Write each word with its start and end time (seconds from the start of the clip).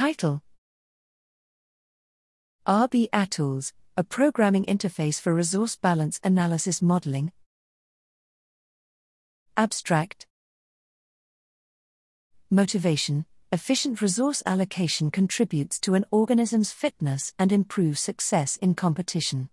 Title 0.00 0.40
RBAtools, 2.66 3.74
a 3.98 4.02
programming 4.02 4.64
interface 4.64 5.20
for 5.20 5.34
resource 5.34 5.76
balance 5.76 6.18
analysis 6.24 6.80
modeling. 6.80 7.32
Abstract 9.58 10.26
Motivation 12.50 13.26
Efficient 13.52 14.00
resource 14.00 14.42
allocation 14.46 15.10
contributes 15.10 15.78
to 15.80 15.92
an 15.92 16.06
organism's 16.10 16.72
fitness 16.72 17.34
and 17.38 17.52
improves 17.52 18.00
success 18.00 18.56
in 18.56 18.74
competition. 18.74 19.50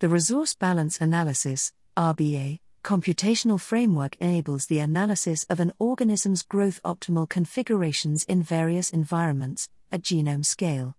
The 0.00 0.10
Resource 0.10 0.52
Balance 0.52 1.00
Analysis 1.00 1.72
RBA, 1.96 2.58
computational 2.84 3.58
framework 3.58 4.14
enables 4.20 4.66
the 4.66 4.80
analysis 4.80 5.44
of 5.48 5.58
an 5.58 5.72
organism's 5.78 6.42
growth 6.42 6.82
optimal 6.84 7.26
configurations 7.26 8.24
in 8.24 8.42
various 8.42 8.90
environments, 8.90 9.70
at 9.90 10.02
genome 10.02 10.44
scale. 10.44 10.96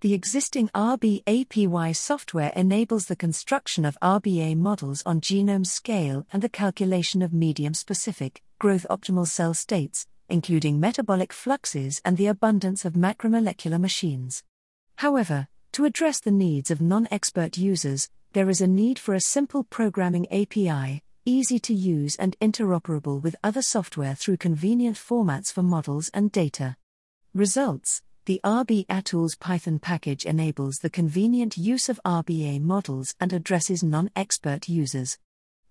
The 0.00 0.14
existing 0.14 0.68
RBAPY 0.76 1.96
software 1.96 2.52
enables 2.54 3.06
the 3.06 3.16
construction 3.16 3.84
of 3.84 3.98
RBA 4.00 4.56
models 4.56 5.02
on 5.04 5.20
genome 5.20 5.66
scale 5.66 6.24
and 6.32 6.40
the 6.40 6.48
calculation 6.48 7.20
of 7.20 7.32
medium 7.32 7.74
specific, 7.74 8.40
growth 8.60 8.86
optimal 8.88 9.26
cell 9.26 9.54
states, 9.54 10.06
including 10.28 10.78
metabolic 10.78 11.32
fluxes 11.32 12.00
and 12.04 12.16
the 12.16 12.28
abundance 12.28 12.84
of 12.84 12.92
macromolecular 12.92 13.80
machines. 13.80 14.44
However, 14.96 15.48
to 15.72 15.84
address 15.84 16.20
the 16.20 16.30
needs 16.30 16.70
of 16.70 16.80
non 16.80 17.08
expert 17.10 17.58
users, 17.58 18.08
there 18.34 18.48
is 18.48 18.60
a 18.60 18.68
need 18.68 19.00
for 19.00 19.14
a 19.14 19.20
simple 19.20 19.64
programming 19.64 20.26
API, 20.32 21.02
easy 21.24 21.58
to 21.58 21.74
use 21.74 22.14
and 22.16 22.36
interoperable 22.40 23.20
with 23.20 23.34
other 23.42 23.62
software 23.62 24.14
through 24.14 24.36
convenient 24.36 24.96
formats 24.96 25.52
for 25.52 25.62
models 25.62 26.08
and 26.14 26.30
data. 26.30 26.76
Results 27.34 28.00
the 28.28 28.40
RBAtools 28.44 29.40
Python 29.40 29.78
package 29.78 30.26
enables 30.26 30.80
the 30.80 30.90
convenient 30.90 31.56
use 31.56 31.88
of 31.88 31.98
RBA 32.04 32.60
models 32.60 33.14
and 33.18 33.32
addresses 33.32 33.82
non 33.82 34.10
expert 34.14 34.68
users. 34.68 35.16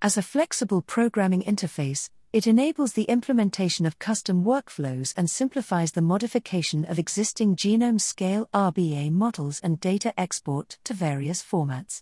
As 0.02 0.18
a 0.18 0.24
flexible 0.24 0.82
programming 0.82 1.44
interface, 1.44 2.10
it 2.34 2.48
enables 2.48 2.94
the 2.94 3.04
implementation 3.04 3.86
of 3.86 4.00
custom 4.00 4.44
workflows 4.44 5.14
and 5.16 5.30
simplifies 5.30 5.92
the 5.92 6.02
modification 6.02 6.84
of 6.86 6.98
existing 6.98 7.56
genome 7.56 8.02
scale 8.02 8.50
RBA 8.52 9.12
models 9.12 9.60
and 9.62 9.80
data 9.80 10.12
export 10.20 10.80
to 10.86 10.96
various 10.96 11.44
formats. 11.44 12.02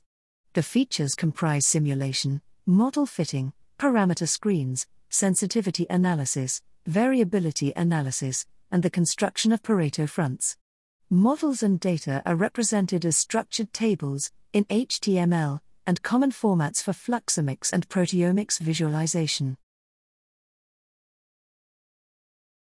The 0.53 0.63
features 0.63 1.15
comprise 1.15 1.67
simulation, 1.67 2.41
model 2.65 3.05
fitting, 3.05 3.51
parameter 3.77 4.25
screens, 4.25 4.87
sensitivity 5.09 5.85
analysis, 5.89 6.61
variability 6.87 7.73
analysis, 7.75 8.45
and 8.75 8.83
the 8.83 8.89
construction 8.89 9.53
of 9.53 9.63
Pareto 9.63 10.05
fronts. 10.05 10.57
Models 11.09 11.63
and 11.63 11.79
data 11.79 12.21
are 12.25 12.35
represented 12.35 13.05
as 13.05 13.15
structured 13.15 13.71
tables, 13.71 14.33
in 14.51 14.65
HTML, 14.65 15.61
and 15.87 16.03
common 16.03 16.29
formats 16.29 16.83
for 16.83 16.91
fluxomics 16.91 17.71
and 17.71 17.87
proteomics 17.87 18.59
visualization. 18.59 19.55